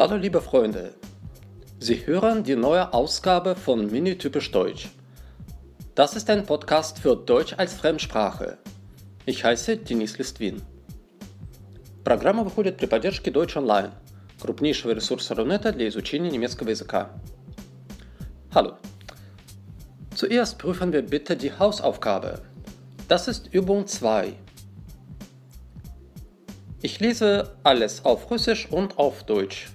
[0.00, 0.94] Hallo liebe Freunde,
[1.78, 4.88] Sie hören die neue Ausgabe von Mini Typisch Deutsch.
[5.94, 8.56] Das ist ein Podcast für Deutsch als Fremdsprache.
[9.26, 10.62] Ich heiße Денис Листвин.
[12.02, 13.92] Программа выходит при поддержке Deutsch Online,
[14.40, 17.10] крупнейшего ресурса Рунета для изучения немецкого языка.
[18.54, 18.72] Hallo.
[20.14, 22.42] Zuerst prüfen wir bitte die Hausaufgabe.
[23.08, 24.34] Das ist Übung 2.
[26.82, 29.70] Ich lese alles auf Russisch und auf Deutsch.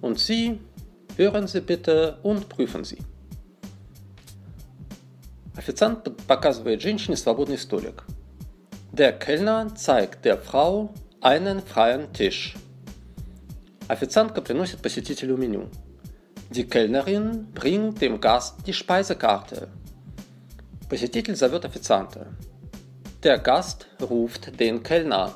[0.00, 0.58] Und Sie
[1.16, 2.98] hören Sie bitte und prüfen Sie.
[5.56, 8.04] Официант показывает женщине свободный столик.
[8.92, 12.54] Der Kellner zeigt der Frau einen freien Tisch.
[13.88, 15.68] Официантка приносит посетителю меню.
[16.50, 19.68] Die Kellnerin bringt dem Gast die Speisekarte.
[20.88, 22.26] Посетитель зовет официанта.
[23.22, 25.34] Der Gast ruft den Kellner.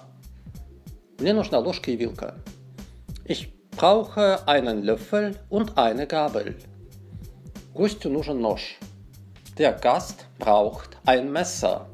[1.19, 2.35] Мне нужна ложка и вилка.
[3.25, 6.57] Ich brauche einen Löffel und eine Gabel.
[7.73, 8.79] Гостю нужен нож.
[9.57, 11.87] Der Gast braucht ein Messer.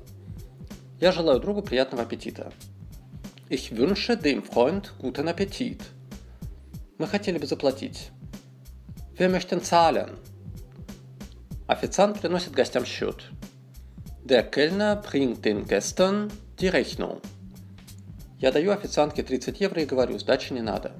[1.00, 2.52] Я желаю другу приятного аппетита.
[3.48, 5.80] Ich wünsche dem Freund guten Appetit.
[6.98, 8.10] Мы хотели бы заплатить.
[9.16, 10.16] Wir möchten zahlen.
[11.66, 13.30] Официант приносит гостям счет.
[14.24, 16.28] Der Kellner bringt den Gästen
[16.60, 17.20] die Rechnung.
[18.38, 20.92] Я даю официантке 30 евро и говорю, сдачи не надо.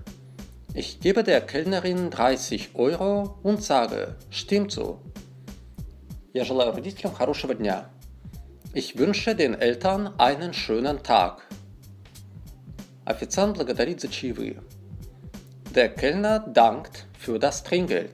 [0.74, 5.00] Ich gebe der Kellnerin 30 Euro und sage, stimmt so.
[6.32, 7.90] Я желаю родителям хорошего дня.
[8.72, 11.42] Ich wünsche den Eltern einen schönen Tag.
[13.04, 14.62] Официант благодарит за чаевые.
[15.74, 18.11] Der Kellner dankt für das Trinkgeld.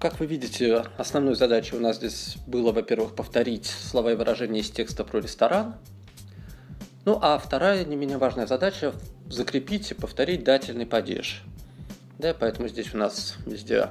[0.00, 4.70] Как вы видите, основной задачей у нас здесь было, во-первых, повторить слова и выражения из
[4.70, 5.76] текста про ресторан.
[7.04, 8.94] Ну а вторая, не менее важная задача–
[9.28, 11.44] закрепить и повторить дательный падеж.
[12.18, 13.90] Да, поэтому здесь у нас везде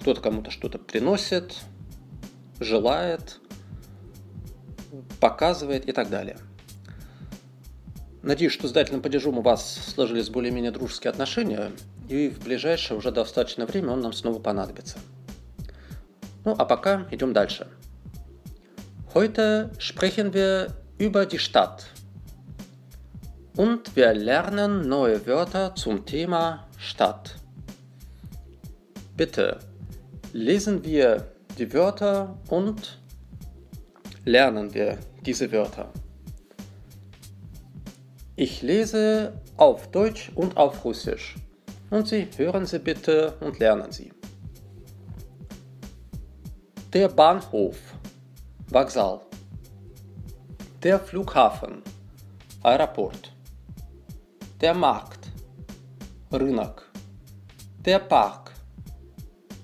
[0.00, 1.56] кто-то кому-то что-то приносит,
[2.60, 3.40] желает,
[5.20, 6.38] показывает и так далее.
[8.26, 11.70] Надеюсь, что с дательным падежом у вас сложились более-менее дружеские отношения,
[12.08, 14.98] и в ближайшее уже достаточное время он нам снова понадобится.
[16.44, 17.68] Ну а пока идем дальше.
[19.14, 21.86] Heute sprechen wir über die Stadt.
[23.54, 27.36] Und wir lernen neue Wörter zum Thema Stadt.
[29.16, 29.60] Bitte
[30.32, 32.98] lesen wir die Wörter und
[34.24, 35.92] lernen wir diese Wörter.
[38.35, 41.35] Ich lese auf Deutsch und auf Russisch.
[41.89, 44.11] Und Sie hören sie bitte und lernen sie.
[46.93, 47.77] Der Bahnhof,
[48.69, 49.21] Вокзал.
[50.83, 51.83] Der Flughafen,
[52.63, 53.31] Aeroport.
[54.59, 55.29] Der Markt,
[56.31, 56.91] Рынок.
[57.85, 58.51] Der Park,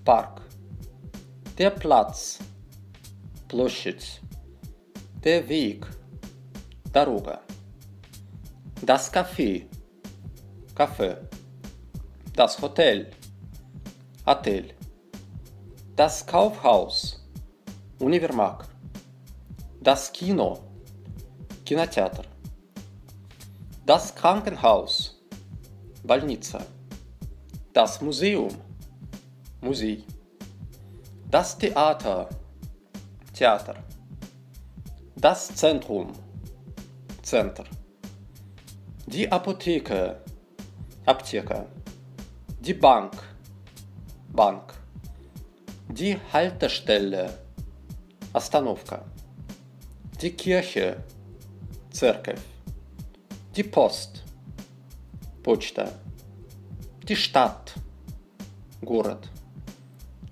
[0.05, 0.41] Park.
[1.57, 2.39] Der Platz,
[3.47, 4.21] Площадь.
[5.23, 5.85] Der Weg,
[6.93, 7.41] Дорога.
[8.83, 9.67] Das Café,
[10.75, 11.17] Café.
[12.35, 13.09] Das Hotel,
[14.25, 14.73] Hotel.
[15.95, 17.27] Das Kaufhaus,
[17.99, 18.69] Univermarkt.
[19.81, 20.59] Das Kino,
[21.65, 22.25] Кинотеатр.
[23.85, 25.19] Das Krankenhaus,
[26.03, 26.65] Больница.
[27.73, 28.49] Das Museum,
[29.61, 30.05] Музей.
[31.31, 32.29] Das Theater,
[33.33, 33.75] Theater.
[35.15, 36.11] Das Zentrum,
[37.23, 37.63] Center.
[39.05, 40.21] Die Apotheke,
[41.05, 41.65] Apteka.
[42.59, 43.13] Die Bank,
[44.33, 44.73] Bank.
[45.87, 47.33] Die Haltestelle,
[48.33, 49.05] Остановка.
[50.21, 51.03] Die Kirche,
[51.91, 52.41] Церковь.
[53.55, 54.23] Die Post,
[55.41, 55.89] Почта.
[57.07, 57.73] Die Stadt,
[58.83, 59.29] город.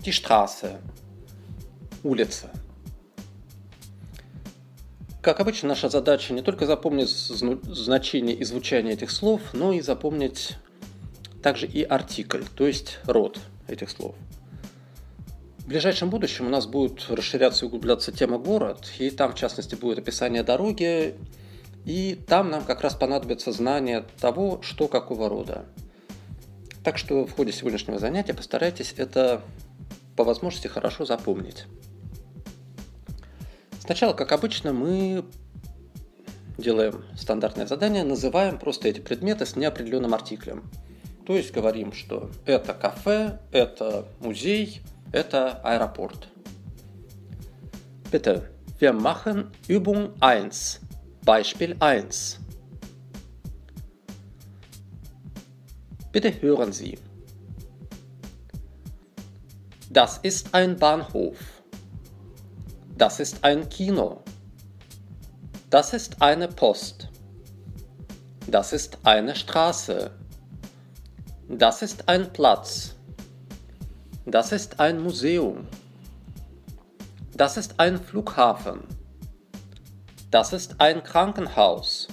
[0.04, 0.78] Die Straße,
[2.02, 2.50] улица.
[5.21, 10.57] Как обычно, наша задача не только запомнить значение и звучание этих слов, но и запомнить
[11.43, 14.15] также и артикль, то есть род этих слов.
[15.59, 19.75] В ближайшем будущем у нас будет расширяться и углубляться тема город, и там, в частности,
[19.75, 21.15] будет описание дороги,
[21.85, 25.65] и там нам как раз понадобится знание того, что какого рода.
[26.83, 29.43] Так что в ходе сегодняшнего занятия постарайтесь это
[30.15, 31.65] по возможности хорошо запомнить.
[33.81, 35.25] Сначала, как обычно, мы
[36.57, 40.69] делаем стандартное задание, называем просто эти предметы с неопределенным артиклем.
[41.25, 44.81] То есть говорим, что это кафе, это музей,
[45.11, 46.27] это аэропорт.
[48.11, 48.49] Bitte,
[48.79, 50.81] wir machen Übung 1.
[51.23, 52.39] Beispiel 1.
[56.11, 56.97] Bitte hören Sie.
[59.89, 61.60] Das ist ein Bahnhof.
[63.01, 64.21] Das ist ein Kino.
[65.71, 67.09] Das ist eine Post.
[68.45, 70.11] Das ist eine Straße.
[71.49, 72.93] Das ist ein Platz.
[74.27, 75.67] Das ist ein Museum.
[77.33, 78.81] Das ist ein Flughafen.
[80.29, 82.07] Das ist ein Krankenhaus.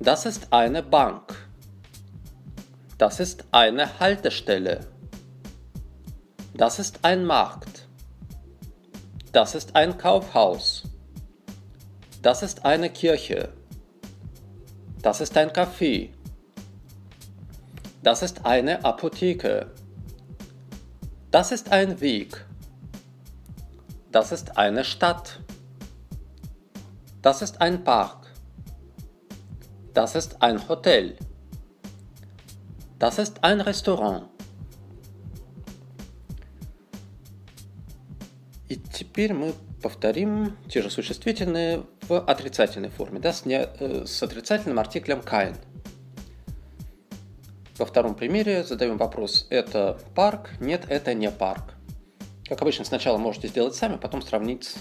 [0.00, 1.46] Das ist eine Bank.
[2.96, 4.86] Das ist eine Haltestelle.
[6.54, 7.77] Das ist ein Markt.
[9.32, 10.84] Das ist ein Kaufhaus.
[12.22, 13.52] Das ist eine Kirche.
[15.02, 16.10] Das ist ein Café.
[18.02, 19.70] Das ist eine Apotheke.
[21.30, 22.46] Das ist ein Weg.
[24.10, 25.40] Das ist eine Stadt.
[27.20, 28.32] Das ist ein Park.
[29.92, 31.16] Das ist ein Hotel.
[32.98, 34.37] Das ist ein Restaurant.
[38.68, 44.22] И теперь мы повторим те же существительные в отрицательной форме, да, с, не, э, с
[44.22, 45.56] отрицательным артиклем kein.
[47.78, 51.74] Во втором примере задаем вопрос «это парк?» «Нет, это не парк».
[52.48, 54.76] Как обычно, сначала можете сделать сами, потом сравнить с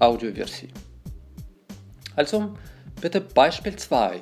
[0.00, 0.72] аудиоверсией.
[2.16, 2.56] Also,
[3.00, 4.20] bitte Beispiel 2.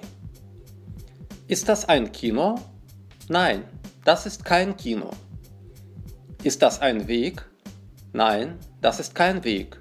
[1.48, 2.60] Ist das ein Kino?
[3.28, 3.64] Nein,
[4.04, 5.14] das ist kein Kino.
[6.42, 7.46] Ist das ein Weg?
[8.12, 9.80] Nein, das ist kein Weg.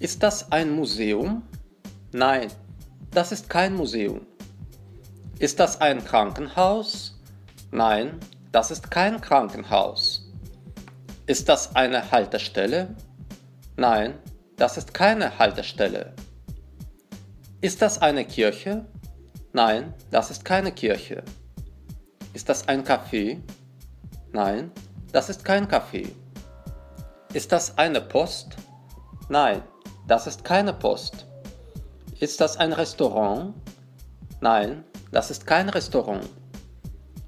[0.00, 1.42] Ist das ein Museum?
[2.12, 2.48] Nein,
[3.10, 4.20] das ist kein Museum.
[5.38, 7.18] Ist das ein Krankenhaus?
[7.70, 8.20] Nein,
[8.52, 10.30] das ist kein Krankenhaus.
[11.24, 12.94] Ist das eine Haltestelle?
[13.78, 14.18] Nein,
[14.58, 16.12] das ist keine Haltestelle.
[17.62, 18.84] Ist das eine Kirche?
[19.54, 21.22] Nein, das ist keine Kirche.
[22.34, 23.40] Ist das ein Café?
[24.32, 24.70] Nein,
[25.12, 26.12] das ist kein Café.
[27.36, 28.56] Ist das eine Post?
[29.28, 29.60] Nein,
[30.06, 31.26] das ist keine Post.
[32.18, 33.52] Ist das ein Restaurant?
[34.40, 36.26] Nein, das ist kein Restaurant.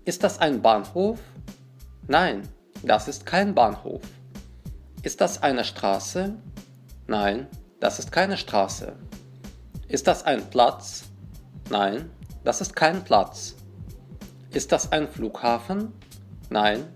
[0.06, 1.18] Ist das ein Bahnhof?
[2.06, 2.48] Nein,
[2.82, 4.00] das ist kein Bahnhof.
[5.02, 6.34] Ist das eine Straße?
[7.06, 7.46] Nein,
[7.78, 8.96] das ist keine Straße.
[9.88, 11.04] Ist das ein Platz?
[11.68, 12.10] Nein,
[12.44, 13.56] das ist kein Platz.
[14.52, 15.92] Ist das ein Flughafen?
[16.48, 16.88] Nein,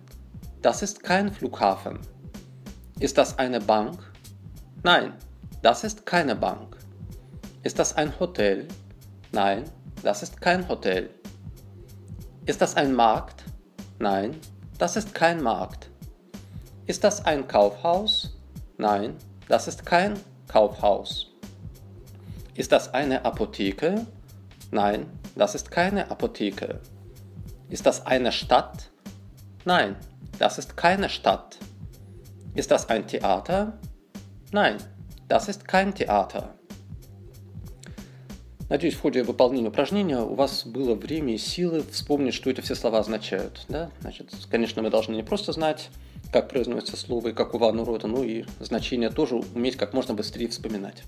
[0.62, 1.98] das ist kein Flughafen.
[3.02, 3.98] Ist das eine Bank?
[4.84, 5.14] Nein,
[5.60, 6.76] das ist keine Bank.
[7.64, 8.68] Ist das ein Hotel?
[9.32, 9.64] Nein,
[10.04, 11.10] das ist kein Hotel.
[12.46, 13.42] Ist das ein Markt?
[13.98, 14.38] Nein,
[14.78, 15.90] das ist kein Markt.
[16.86, 18.38] Ist das ein Kaufhaus?
[18.78, 19.16] Nein,
[19.48, 20.14] das ist kein
[20.46, 21.32] Kaufhaus.
[22.54, 24.06] Ist das eine Apotheke?
[24.70, 26.78] Nein, das ist keine Apotheke.
[27.68, 28.92] Ist das eine Stadt?
[29.64, 29.96] Nein,
[30.38, 31.58] das ist keine Stadt.
[32.54, 33.78] Ist das ein Theater?
[34.52, 34.76] Nein,
[35.26, 36.54] das ist kein Theater.
[38.68, 42.74] Надеюсь, в ходе выполнения упражнения у вас было время и силы вспомнить, что эти все
[42.74, 43.64] слова означают.
[43.68, 43.90] Да?
[44.00, 45.88] Значит, конечно, мы должны не просто знать,
[46.30, 50.48] как произносится слово и какого оно рода, но и значение тоже уметь как можно быстрее
[50.48, 51.02] вспоминать.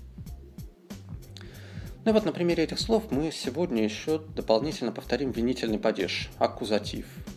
[2.05, 7.05] Ну и вот на примере этих слов мы сегодня еще дополнительно повторим винительный падеж, аккузатив–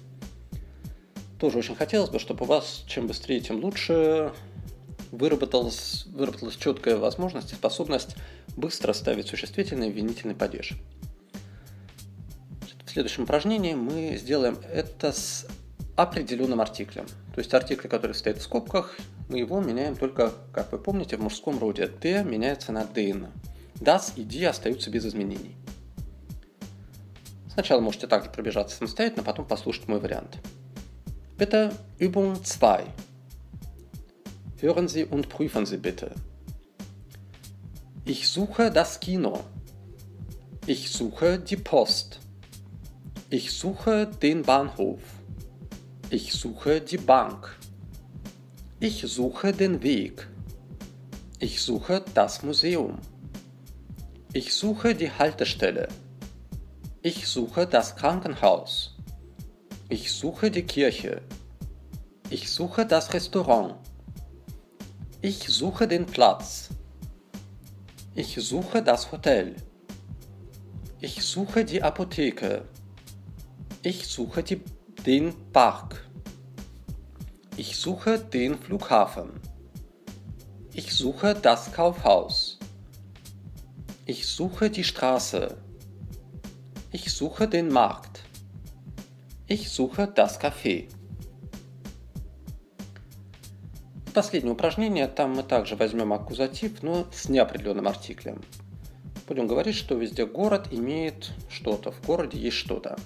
[1.38, 4.32] тоже очень хотелось бы, чтобы у вас чем быстрее, тем лучше
[5.12, 8.16] выработалась, выработалась четкая возможность и способность
[8.56, 10.74] быстро ставить существительный винительный падеж.
[12.84, 15.46] В следующем упражнении мы сделаем это с
[15.96, 17.06] определенным артиклем.
[17.34, 18.96] То есть артикль, который стоит в скобках,
[19.28, 21.86] мы его меняем только, как вы помните, в мужском роде.
[21.86, 23.28] «Д» меняется на «дын».
[23.76, 25.56] «Das» и «ди» остаются без изменений.
[27.52, 30.38] Сначала можете также пробежаться самостоятельно, потом послушать мой вариант.
[31.38, 32.84] Bitte Übung 2.
[34.56, 36.10] Hören Sie und prüfen Sie bitte.
[38.04, 39.44] Ich suche das Kino.
[40.66, 42.18] Ich suche die Post.
[43.30, 45.00] Ich suche den Bahnhof.
[46.10, 47.56] Ich suche die Bank.
[48.80, 50.26] Ich suche den Weg.
[51.38, 52.98] Ich suche das Museum.
[54.32, 55.86] Ich suche die Haltestelle.
[57.00, 58.97] Ich suche das Krankenhaus.
[59.90, 61.22] Ich suche die Kirche.
[62.28, 63.76] Ich suche das Restaurant.
[65.22, 66.68] Ich suche den Platz.
[68.14, 69.56] Ich suche das Hotel.
[71.00, 72.66] Ich suche die Apotheke.
[73.82, 74.60] Ich suche die,
[75.06, 76.06] den Park.
[77.56, 79.40] Ich suche den Flughafen.
[80.74, 82.58] Ich suche das Kaufhaus.
[84.04, 85.56] Ich suche die Straße.
[86.92, 88.07] Ich suche den Markt.
[89.50, 90.90] Ich suche das Café.
[94.12, 98.42] Последнее упражнение, там мы также возьмем аккузатив, но с неопределенным артиклем.
[99.26, 102.98] Будем говорить, что везде город имеет что-то, в городе есть что-то.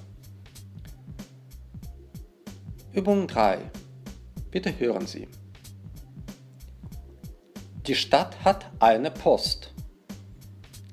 [2.93, 3.61] Übung 3.
[4.51, 5.29] Bitte hören Sie.
[7.87, 9.73] Die Stadt hat eine Post.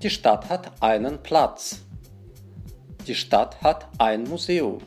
[0.04, 1.82] Die Stadt hat einen Platz.
[3.08, 4.80] Die Stadt hat ein Museum.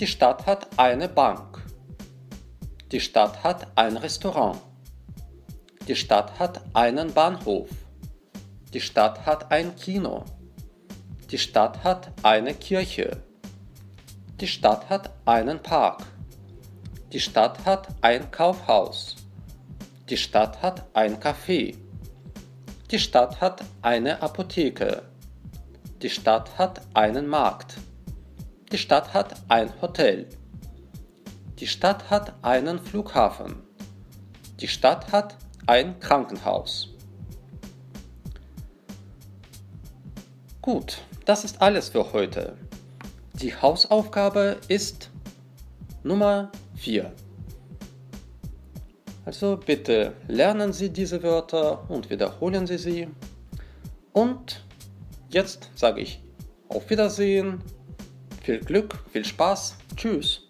[0.00, 1.62] Die Stadt hat eine Bank.
[2.90, 4.58] Die Stadt hat ein Restaurant.
[5.86, 7.68] Die Stadt hat einen Bahnhof.
[8.72, 10.24] Die Stadt hat ein Kino.
[11.30, 13.22] Die Stadt hat eine Kirche.
[14.40, 16.06] Die Stadt hat einen Park.
[17.12, 19.16] Die Stadt hat ein Kaufhaus.
[20.08, 21.76] Die Stadt hat ein Café.
[22.90, 25.02] Die Stadt hat eine Apotheke.
[26.00, 27.76] Die Stadt hat einen Markt.
[28.72, 30.28] Die Stadt hat ein Hotel.
[31.58, 33.56] Die Stadt hat einen Flughafen.
[34.60, 35.36] Die Stadt hat
[35.66, 36.88] ein Krankenhaus.
[40.62, 42.56] Gut, das ist alles für heute.
[43.34, 45.10] Die Hausaufgabe ist
[46.04, 47.12] Nummer 4.
[49.24, 53.08] Also bitte lernen Sie diese Wörter und wiederholen Sie sie.
[54.12, 54.64] Und
[55.28, 56.22] jetzt sage ich
[56.68, 57.60] auf Wiedersehen,
[58.40, 60.49] viel Glück, viel Spaß, tschüss.